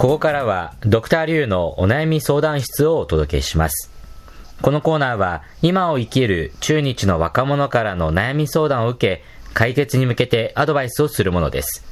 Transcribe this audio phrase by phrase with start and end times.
[0.00, 3.90] ここからはドクターリュウのお悩み相談室をお届けします。
[4.62, 9.22] このコーナーは今を生きる中日の若者からの悩み相談を受け、
[9.52, 11.84] 解決に向けてアドバイスをするものです。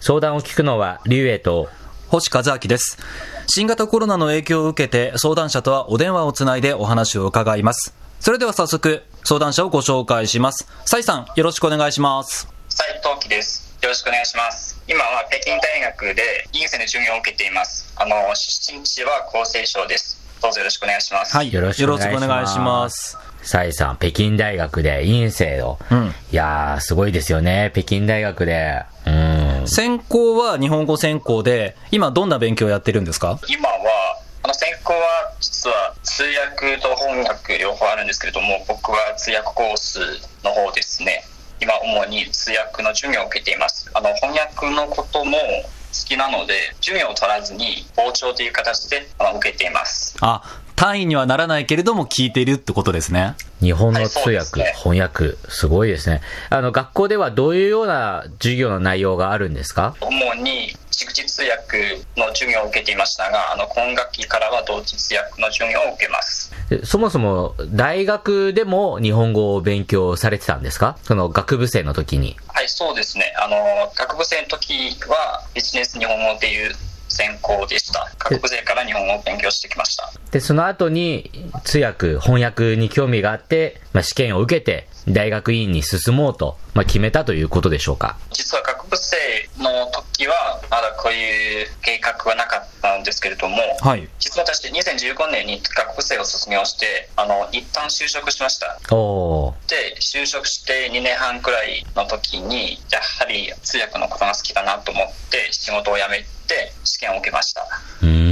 [0.00, 1.68] 相談を聞くのはリュウエイと
[2.08, 2.98] 星和明です。
[3.46, 7.94] 新型コロナの影響を受けて相談者とはお電話をつないでお話を伺います。
[8.18, 10.66] それでは早速、相談者をご紹介します。
[10.84, 12.52] サイさん、よろしくお願いします。
[12.68, 13.67] 斉藤樹です。
[13.80, 14.76] よろしくお願いします。
[14.88, 17.92] 今は北京大学で院生の授業を受けています。
[17.94, 20.18] あの、出身地は厚生省です。
[20.42, 21.36] どうぞよろしくお願いします。
[21.36, 23.16] はい、よろしくお願いします。
[23.42, 25.78] サイさん、北京大学で院生を。
[25.92, 27.70] うんいやー、すごいですよね。
[27.72, 28.82] 北京大学で。
[29.06, 29.68] うん。
[29.68, 33.38] 専攻は日本語専攻で、今どんな勉強をやってるんですか？
[33.46, 40.00] 今は、あの、専攻は実は通訳と翻訳両方あるんですけれども、僕は通訳コース
[40.42, 41.24] の方ですね。
[41.60, 43.90] 今主に通訳の授業を受けています。
[43.94, 50.16] あの、翻訳のことも好きなので、授業を取らずに傍聴という形であの受けています。
[50.20, 50.42] あ、
[50.76, 53.34] 単位にはならないけれども聞いているってことですね。
[53.60, 56.20] 日本の通訳、ですね翻訳、すごいですね。
[56.50, 59.96] あの、学校ではどういうような授業の内容があるんですか？
[60.00, 66.47] 主に逐次通訳の授業を受けていましたが、あの今学期からは同時通訳の授業を受けます。
[66.68, 70.98] でそもそも、大学でも日本語を勉強されてたんですか？
[71.02, 72.36] その学部生の時に。
[72.48, 73.32] はい、そうですね。
[73.42, 73.56] あの
[73.94, 76.74] 学部生の時はビジネス日本語っていう
[77.08, 78.12] 専攻でした。
[78.18, 80.12] 学部生から日本語を勉強してきました。
[80.30, 81.30] で、その後に
[81.64, 88.18] 通訳、翻訳に興味があって、まあ、試験を受けて、大学院に進もうと、まあ、決めたということでしょうか。
[88.30, 89.16] 実は学部生
[89.58, 94.08] の時はまだこういう計画はなかったんですけれども、はい。
[94.18, 98.78] 実は私2015年に学部生を卒業して、あの一旦就職しました。
[98.94, 99.70] おー。
[99.70, 107.62] で就職して2年半くらいの時にやはり通訳のことが好きだなと思って仕事を辞めて試験を受けました
[108.02, 108.27] うーん。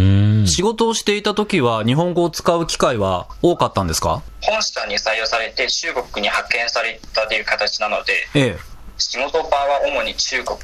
[0.46, 4.22] 仕事をしていた時は日本語を使う機会は多かったんですか？
[4.42, 8.58] 本社に採用されて中国に派遣されたという形なのでええ。
[8.98, 10.58] 仕事場は主に中国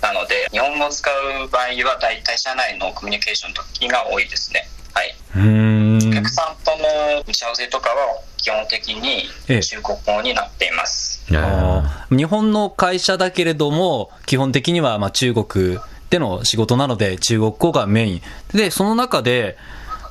[0.00, 4.66] なので日本語を使う場合は大体社内のコミュニケーションの時が多いですね。
[4.94, 5.14] はい。
[5.34, 9.62] お客さんとの打ち合わせとかは基本的にええ。
[9.62, 11.24] 中国語になっています。
[11.30, 12.16] あー。
[12.16, 15.78] 日本の会社だけれども、基本的にはまあ中国
[16.12, 18.22] での仕事なので、中国語がメイン。
[18.52, 19.56] で、その中で、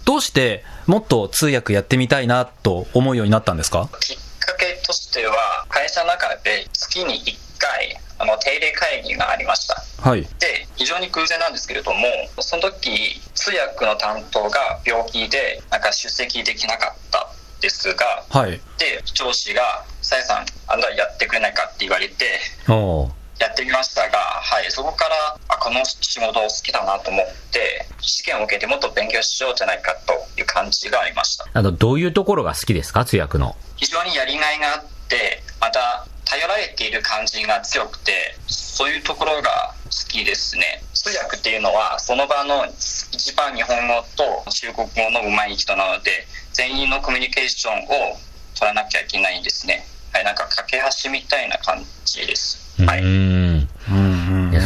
[0.03, 3.87] どうしてもっと通訳やってみたいなと思うようになったんですか？
[3.99, 5.35] きっかけとしては
[5.69, 10.23] 会社の中で月に1回あの定例会議がありましたはい。
[10.39, 11.99] で非常に偶然なんですけれども
[12.39, 17.27] その時通訳の担当が病気でなんか出席できなかった
[17.61, 18.59] ですがはい。
[18.79, 22.39] で上司が「さやさんあんたやってくれないか?」って言われて。
[23.41, 25.15] やってみましたが、はい、そこから
[25.49, 31.45] あこの仕事好きだなと思って試験を受けてもっと勉強しようじゃないかという感じがありました。
[31.51, 33.03] あの、どういうところが好きですか？
[33.03, 33.55] 通訳の。
[33.77, 40.83] 非常にやりがいがあってまた頼られている感じが強くてそういうところが好きですね。
[40.93, 42.65] 通訳っていうのはその場の
[43.11, 48.17] 一番日本語と中国語の上手い人なので全員のコミュニケーションを
[48.55, 49.85] 取らなきゃいけないんですね。
[50.13, 52.59] はいなんか架け橋みたいな感じです。
[52.85, 53.01] はい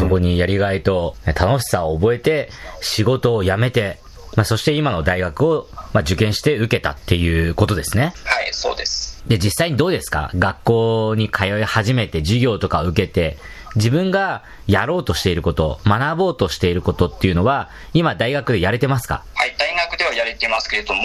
[0.06, 2.50] そこにやりがいとね楽しさを覚えて、
[2.82, 4.00] 仕事を辞めて、
[4.36, 8.14] まあ、そして今の大学を、まあ、受験して受けたっていうことですね。
[8.24, 10.30] はいそうですで、実際にどうですか？
[10.38, 13.38] 学校に通い始めて、授業とかを受けて、
[13.76, 19.24] 自分がやろうとしていること、学ぼうとしていることっていうのは、今大学でやれてますか？
[19.34, 21.02] はい、大学ではやれていますけれども、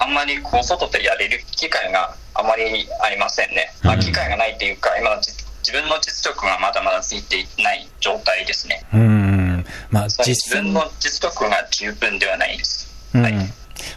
[0.00, 3.72] あんまりこう外でやれる機会があまりありませんね。
[3.84, 8.84] まあ、うん機会がないというか、今のじ自分の実力がまだまだついていない状態ですね。
[8.92, 9.64] うん。
[9.90, 12.88] まあ、自分の実力が十分ではないです。
[13.14, 13.34] うんはい。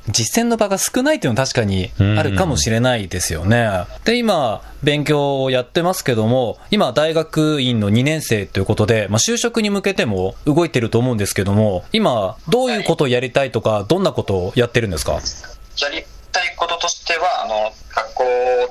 [0.09, 3.68] 実践の場が少ないっていうのは確かにあるかもしれないですよね。
[4.06, 15.13] で、今、勉強をやってますけども、今、大学院の2年生ということで、まあ、就職に向けても動いてると思うんですけども、今、どういうことをやりたいとか、どんなことをやってるんですか？
[15.13, 15.19] や
[15.89, 18.24] りたいこととしては、あの、学校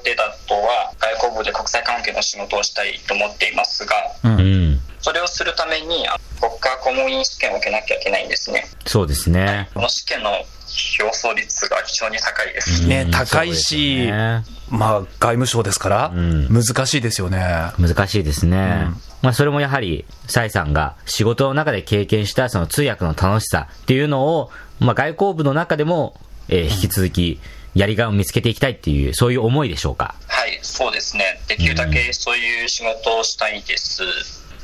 [0.04, 3.94] でだとは、外交部で国際関係の仕事をしたいと思っていますが、
[4.24, 4.28] う。
[4.28, 4.80] うんん。
[5.00, 8.64] それをするために、あ国家公務員試験を受けなきゃいけないんですね。
[8.86, 9.68] そうですね。
[9.74, 12.86] この試験の表層率が非常に高いです。
[12.86, 17.72] ねうん高いしねまあ、外務省ですから、ん難しいですよね。
[17.78, 18.56] 難しいですね。
[18.56, 24.50] うんまあ、それもやはり、サイさんが仕事の中で経験したその通訳の楽しさっていうのを、
[24.80, 26.18] まあ、外交部の中でも、
[26.48, 27.40] えー引き続き、
[27.74, 30.14] やりがいを見つけていきたいっていう、そういう思いでしょうか？
[30.52, 31.40] はい、そうですね。
[31.48, 34.02] できるだけそういう仕事をしたいです。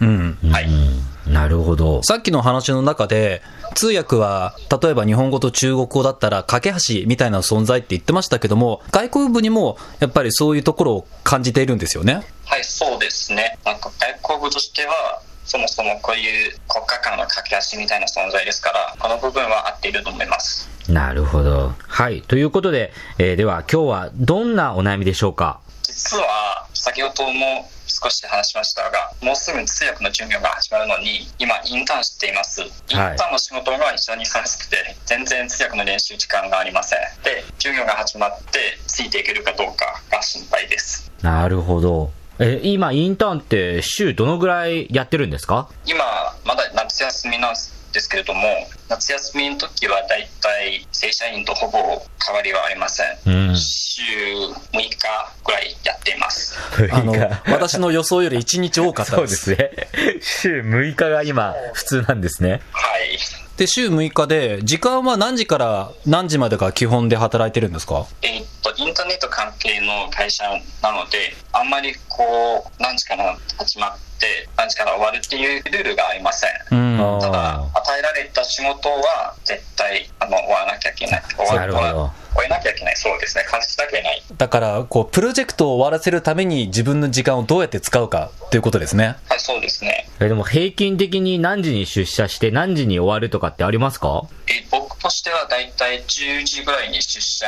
[0.01, 0.39] うん。
[0.53, 0.65] はい。
[0.65, 2.03] うんなるほど。
[2.05, 3.43] さっきの話の中で、
[3.75, 12.23] 通訳は、例えば日本語と中国語だったら、架け橋みたいな存在って言ってましたけども、外交部にもやっぱりそういうところを感じているんですよね。
[12.47, 13.59] はい、そうですね。
[13.67, 20.67] なんか外交部としては、そもそもこういう国家間の架け橋みたいな存在ですから、この部分は合っていると思います。
[20.89, 21.75] なるほど。
[21.87, 22.23] はい。
[22.23, 25.61] ということで、えーでは今日はどんなお悩みでしょうか？
[25.89, 32.61] 実は、先ほども少し話しましたが、もうすぐ通訳の授業が始まるのに、今インターンしています。
[32.63, 36.99] インターンの仕事が非常に忙しくて、全然通訳の練習時間がありません。
[37.25, 41.11] で、授業が始まって、ついていけるかどうかが心配です。
[41.23, 42.11] なるほど。
[42.39, 45.69] え、今インターンって週どのぐらいやってるんですか？
[45.87, 46.05] 今、
[46.45, 51.79] まだ夏休みなんですけれども、夏休みの時はだいたい正社員とほぼ
[52.25, 53.07] 変わりはありません。
[53.27, 53.57] うん。
[53.57, 54.89] 週6日
[55.45, 56.57] ぐらいやっています。
[56.93, 57.15] あの、
[57.53, 59.31] 私の予想より1日多かったそうで。
[59.31, 59.71] ですすね。
[60.21, 62.63] 週6日が今普通なんですね。
[62.73, 63.19] はい。
[63.57, 68.07] で、週6日で、時間は何時から何時までが基本で働いてるんですか？
[68.23, 70.45] えーっと、インターネット関係の会社
[70.83, 76.51] なので、あんまりこう、何時から始まって、何時から終わるっていうルールがありません。
[76.71, 77.21] うん。
[77.21, 81.23] ただ、与えられた仕事は絶対あの終わらなきゃいけない。
[81.37, 82.48] 終わなるほど終わ
[82.99, 83.45] そうですね。
[83.49, 84.23] 完成しなきゃいけない。
[84.37, 89.17] だから、こう、プロジェクトを終わらせるために自分の時間をどうやって使うかということですね。
[89.29, 90.09] はい、そうですね。
[90.21, 94.25] え、でも平均的に何時に出社して何時に終わるとかってありますか？
[94.49, 97.47] えー僕としてはだいたい10時ぐらいに出社。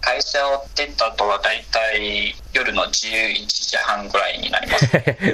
[0.00, 2.92] 会社を出た後はだいたい夜の11
[3.46, 4.86] 時半ぐらいになります。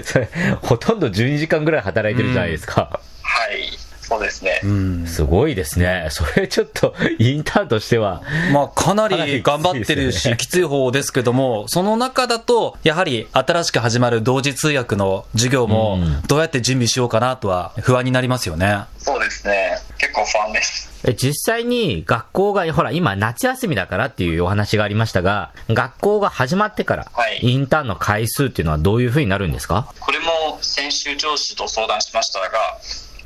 [0.62, 3.00] ほとんど12時間ぐらい働いてるじゃないですか。
[3.22, 3.77] はい。
[4.08, 4.60] そうですね。
[4.64, 5.06] うん。
[5.06, 6.08] すごいですね。
[6.10, 8.22] それちょっと、インターンとしては、
[8.52, 18.84] まあ、かなりり頑張ってるし、きつい方ですけども、その中だと、やはり新しく始まる同時通訳の授業もうん、どうやって準備しようかなとは不安になりますよね。
[18.98, 19.78] そうですね。
[19.98, 20.88] 結構不安です。
[21.04, 29.92] え実際に学校が、ほら、今夏休みだからっていうお話がありましたが、学校が始まってからはい、インターンの回数っていうのはどういう風になるんですか？
[30.00, 32.48] これも先週上司と相談しましたが、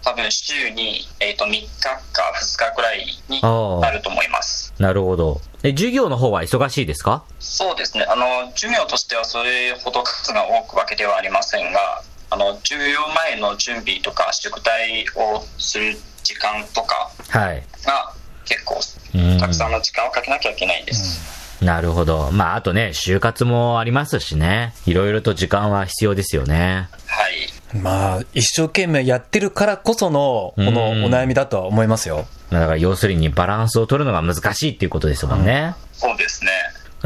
[0.02, 4.72] 多分週に、えー、と3日か2日くらいになると思います。
[4.78, 5.40] なるほど。
[5.62, 7.24] え、授業の方は忙しいですか？
[7.38, 8.04] そうですね。
[8.08, 17.62] あの、授業としてはそれほど数が多くわけではありませんが、あの、授業前の準備とか宿題をする時間とかはい。
[17.84, 18.12] が
[18.44, 18.80] 結構
[19.14, 21.30] うんたくさんの時間をかけなきゃいけないです。
[21.64, 22.32] なるほど。
[22.32, 24.74] まあ、あとね、就活もありますしね。
[24.84, 26.88] いろいろと時間は必要ですよね。
[27.06, 27.48] はい。
[27.74, 32.26] まあ、一生懸命やってるからこその、このお悩みだとは思いますよ。
[32.50, 35.74] だから要するにバランスを取るのが難しいっていうことですもんね。
[35.92, 36.50] そうですね。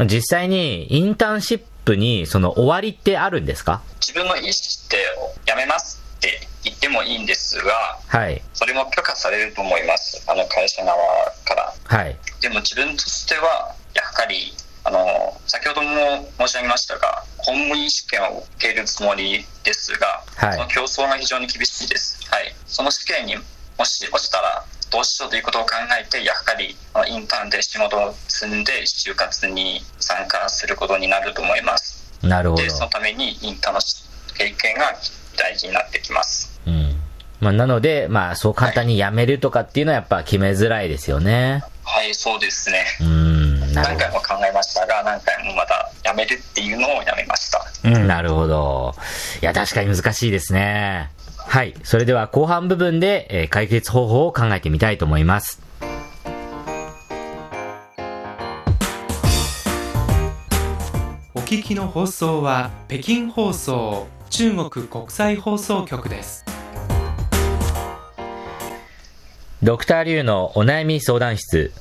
[0.05, 3.81] 実際にインターンシップにその終わりってあるんですか？
[4.01, 4.51] 自分の意思で
[5.45, 8.41] 辞めますって言ってもいいんですが、はい。
[8.53, 10.23] それも許可されると思います。
[10.27, 10.97] あの会社側
[11.45, 11.73] から。
[11.85, 12.15] はい。
[12.41, 14.53] でも自分としては、やはり、
[14.87, 22.17] あの、先ほども申し上げましたが、公務員試験を受けるつもりですが、はいその競争が非常に厳しいです。
[22.31, 22.55] はい。
[22.65, 26.77] その試験にもし落ちたら、どうしようということを考えて、やはり
[27.09, 32.07] インターンで仕事を積んで、就活に参加することになると思います。
[32.23, 32.69] なるほどで、。
[32.69, 33.81] そのためにインターンの
[34.37, 34.95] 経験が
[35.35, 36.61] 大事になってきます。
[36.65, 37.01] うん。
[37.41, 41.61] まあ、なので、まあ、そう簡単に辞めるとかっていうのはやっぱ決めづらいですよね。
[41.83, 42.85] はい、そうですね。
[43.01, 43.36] うん。
[43.83, 47.65] 何回も考えましたが、何回もまた辞めるっていうのをやめました。
[47.83, 47.89] ど。
[47.89, 48.95] なるほど。
[49.41, 51.11] いや、確かに難しいですね。
[51.37, 51.73] はい。
[51.83, 55.61] それでは後半部分で、えー解決方法を考えてみたいと思います。
[61.35, 66.43] お聞きの放送は北京放送中国国際放送局です。
[69.63, 71.71] ドクターリュウのお悩み相談室。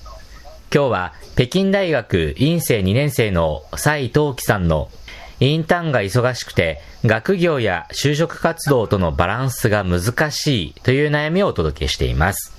[0.77, 4.91] 今日は北京大学院生2年生の蔡東樹さんの
[5.41, 12.53] インターンが忙しくて学業や就職活動とのバランスが難しいという悩みをお届けしています。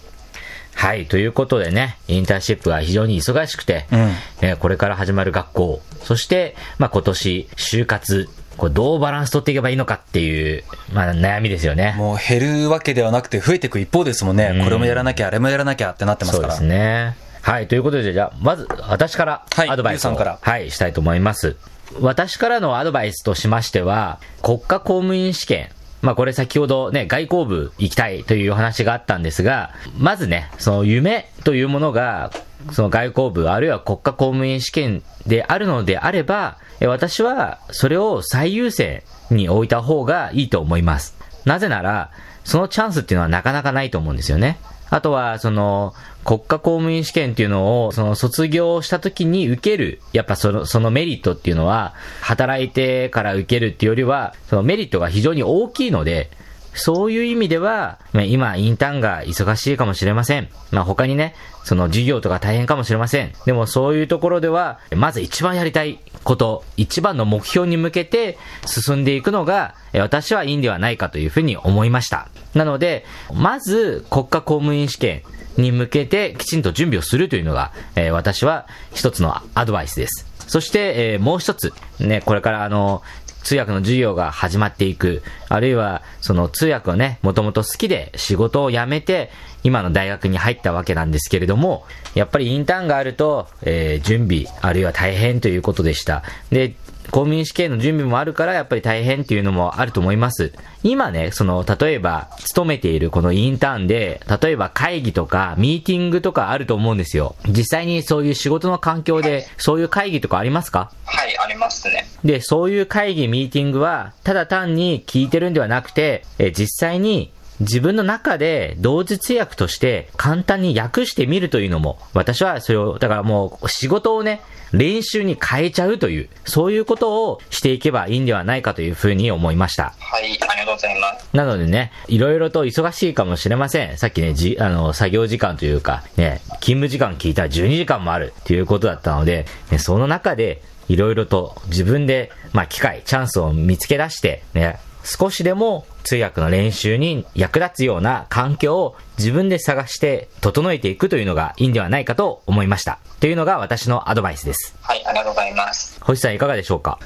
[0.74, 4.00] はい、ということでね、インターンシップが非常に忙しくて、うん
[4.42, 11.94] えーこれから始まる学校、そして、まあ、今年、就活、これどうバランス取っていけばいいのかっていう、まあ、悩みですよね。
[11.98, 14.54] もう減るわけではなくて増えていく一方ですもんね。
[14.56, 16.56] うんこれもやらなきゃ、あれもやらなきゃってなってますから。
[16.56, 17.27] そうですね。
[17.48, 21.56] はい、ということで、じゃあ、まず、私からはいアドバイスを、ゆうさんからはい、したいと思います。
[22.02, 25.70] 私からのアドバイスとしましては、国家公務員試験、
[26.02, 32.34] まあこれ先ほどね、外交部行きたいというお話があったんですが、まずね、その夢というものが、
[32.74, 41.16] その外交部あるいは国家公務員試験であるのであれば、え私はそれを最優先に置いた方がいいと思います。
[41.46, 42.12] なぜなら、
[42.44, 44.60] そのチャンスっていうのはなかなかないと思うんですよね。
[44.90, 56.30] あとは、その、国家公務員試験っていうのを、その卒業した時に受ける、やっぱその、そのメリットっていうのは、働いてから受けるっていうよりは、そのメリットが非常に大きいので、
[56.78, 60.48] そういう意味では、ま、今、インターンが忙しいかもしれません。
[60.72, 63.34] まあ、他にね、その授業とか大変かもしれません。
[63.46, 72.30] でもそういうところでは、まず一番やりたいこと、一番の目標に向けて進んでいくのが、私はいいんではないかというふうに思いました。
[72.54, 75.24] なので、まず国家公務員試験
[75.58, 80.26] に向けてきちんと準備をするというのが、え、私は一つのアドバイスです。
[80.48, 83.02] そして、え、もう一つ、ね、これからあの、
[83.44, 85.24] 通訳の授業が始まっていく。
[85.50, 89.32] あるいは、その通訳をね、もともと好きで仕事を辞めて、
[89.68, 96.24] 今の大学に入ったわけなんですけれども、やっぱりインターンがあると、えー、準備、あるいは大変ということでした。
[96.52, 96.70] で、
[97.12, 100.54] 公務員試験の準備もあるから、やっぱり大変っていうのもあると思います。
[100.84, 107.36] 今ね、その、例えば、勤めているこのインターンで、例えば会議とか、ミーティングとかあると思うんですよ。
[107.48, 110.92] 実際にそういう仕事の環境で、そういう会議とかありますか？
[111.06, 112.08] はい、ありますね。
[112.26, 129.94] で、そういう会議、ミーティングは、ただ単に聞いてるんではなくて、え実際に自分の中で同時通訳として簡単に訳してみるというのも、私はそれを、だからもう仕事をね、練習に変えちゃうという、そういうことをしていけばいいんではないかというふうに思いました。
[130.00, 131.30] はい、ありがとうございます。
[131.34, 133.98] なのでね、いろいろと忙しいかもしれません。
[133.98, 153.00] さっきね、じ、あの、作業時間というか、ね、勤務時間聞いたら12時間もあるっていうことだったので、ね、その中で、いろいろと自分で、まあ、機会、チャンスを見つけ出して、ね、少しでも通訳の練習に役立つような環境を自分で探して整えていくというのがいいんではないかと思いました。
[153.20, 154.74] というのが私のアドバイスです。
[154.82, 156.00] はい、ありがとうございます。
[156.02, 156.98] 星さんいかがでしょうか？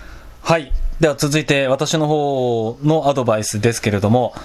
[0.44, 0.72] はい。
[1.00, 4.36] では続いて私の方のアドバイスですけれども、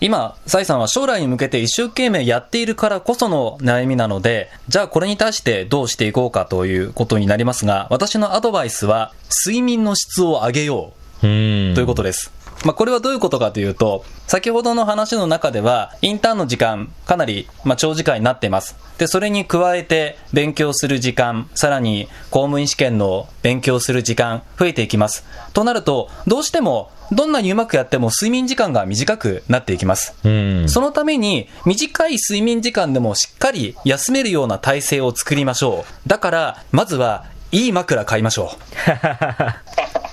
[0.00, 9.12] 今、サイさんは将来に向けて一生懸命やっているからこその悩みなので、じゃあこれに対してどうしていこうかということになりますが、私のアドバイスは、
[9.46, 12.30] 睡眠の質を上げようということです。
[12.64, 18.76] まあ、これはどういうことかというと、先ほどの話の中では、インターンの時間、かなり、まあ、長時間になっています。
[18.98, 25.24] で、それに加えて、勉強する時間、さらに、公務員試験の勉強する時間、増えていきます。
[25.52, 30.14] となると、どうしても、どんなにうまくやっても睡眠時間が短くなっていきます。
[30.22, 36.08] そのために、短い睡眠時間でもしっかり休めるような体制を作りましょう。
[36.08, 40.00] だから、まずは、いい枕買いましょう。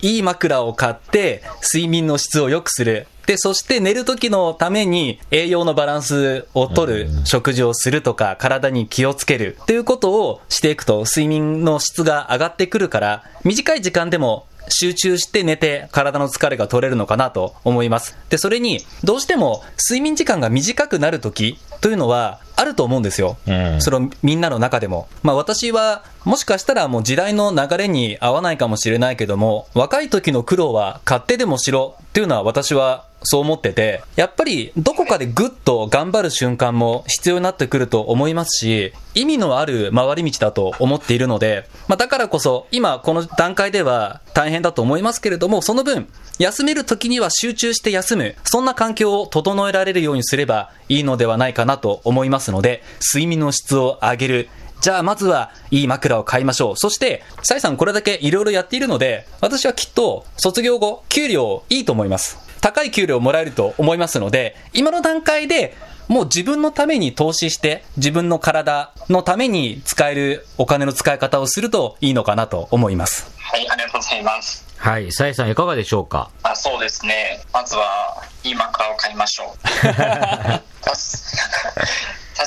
[0.00, 3.06] いい枕を買って、睡眠の質を良くする。
[3.26, 18.16] で、そして寝る時のために栄養のバランスを取る食事をするとか、体に気をつけるっていうことをしていくと、睡眠の質が上がってくるから、短い時間でも集中して寝て体の疲れが取れるのかなと思います。
[18.30, 23.36] で、それに、どうしても睡眠時間が短くなるときというのはあると思うんですよ。
[23.46, 25.08] うん、そのみんなの中でも。
[25.22, 46.08] まあ私はもしかしたらもう時代の流れに合わないかもしれないけども、若い時の苦労は買ってでもしろっていうのは私はそう思ってて、やっぱりどこかでぐっと頑張る瞬間も必要になってくると思いますし、意味のある回り道だと思っているので、まあ、だからこそ今この段階では大変だと思いますけれども、その分、
[46.38, 54.48] 休める時には集中して休む、そんな環境を整えられるようにすればいいのではないかななと思いますので、睡眠の質を上げる、
[54.80, 56.76] じゃあまずはいい枕を買いましょう。
[56.76, 62.38] そして、サイさんこれだけいろいろやっているので、私はきっと卒業後、給料いいと思います。
[62.60, 65.76] 高い給料もらえると思いますので、今の段階で
[66.08, 73.30] もう自分のために投資して、自分の体のために使えるお金の使い方をするといいのかなと思います。
[73.38, 74.67] はい、ありがとうございます。
[74.88, 76.30] はい、さえさんいかがでしょうか？
[76.42, 77.44] あそうですね。
[77.52, 79.58] まずはいい枕を買いましょう。
[79.84, 79.92] 確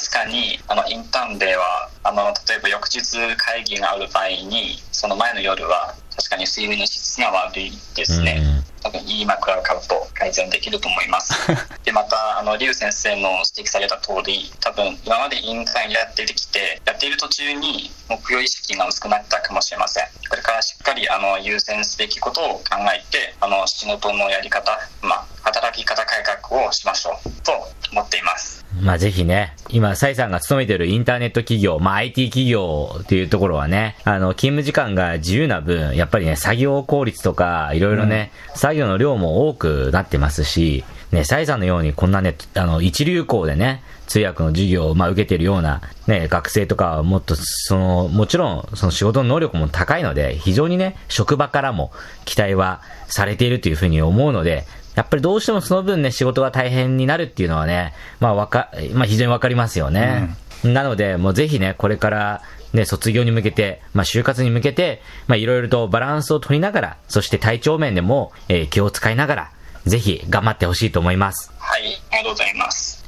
[0.09, 2.99] かにあのインターンではあの例えば翌日
[3.37, 8.41] 会議がある場合にその前の夜は確かに睡眠の質が悪いですね。
[8.83, 11.33] 多分いい枕を買うと改善できると思います。
[11.83, 20.07] でまたあの劉先生の指摘された通り多分今までインターンやってきてやっている途中に目標意識が薄くなったかもしれません。
[20.29, 27.51] これからしっかりあの優先すべきことを考えてあの仕事のやり方、まあ、働き方改革をしましょうと
[27.91, 28.60] 思っています。
[28.81, 51.91] まあぜひね、今、サイさんが勤めてるインターネット企業、まあ IT 企業っていうところはね、あの、勤務時間が自由な分、やっぱりね、作業効率とか、いろいろね、うん、作業の量も多くなってますし、ね、サイさんのようにこんなね、あの、一流校でね、通訳の授業を、まあ、受けてるような、ね、学生とかはもっと、その、もちろん、その仕事の能力も高いので、非常にね、職場からも
[52.25, 54.65] 期待はされているというふうに思うので、
[55.01, 60.35] やっぱりどうしてもその分ね、仕事が大変になるっていうのはね、まあわか、まあ非常にわかりますよね。
[60.63, 69.51] なので、もうぜひね、これからね、卒業に向けて、まあ就活に向けて、まあいろいろとバランスを取りながら、そして体調面でも、えー気を使いながら、
[69.87, 71.51] ぜひ頑張ってほしいと思います。
[71.57, 71.81] はい、
[72.11, 73.03] ありがとうございます。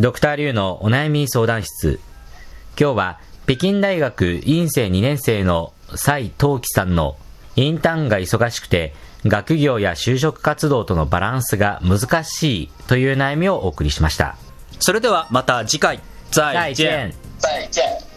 [0.00, 2.00] ドクターリュウのお悩み相談室。
[2.76, 7.16] 今日は北京大学院生2年生の蔡東樹さんの
[7.54, 14.36] インターンが忙しくて学業や就職活動とのバランスが難しいという悩みをお送りしました。
[14.78, 16.00] それではまた次回。
[16.30, 16.74] 再。
[16.74, 17.12] 见。
[17.38, 18.09] 再见。